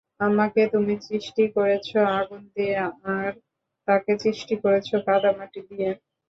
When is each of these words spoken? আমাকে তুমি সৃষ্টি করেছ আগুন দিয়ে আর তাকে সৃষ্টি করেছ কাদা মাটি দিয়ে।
আমাকে 0.21 0.61
তুমি 0.73 0.93
সৃষ্টি 1.07 1.43
করেছ 1.55 1.89
আগুন 2.15 2.41
দিয়ে 2.55 2.75
আর 3.13 3.31
তাকে 3.87 4.11
সৃষ্টি 4.23 4.55
করেছ 4.63 4.89
কাদা 5.07 5.31
মাটি 5.37 5.61
দিয়ে। 5.69 5.89